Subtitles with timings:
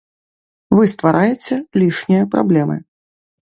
[0.75, 2.77] Вы ствараеце лішнія праблемы.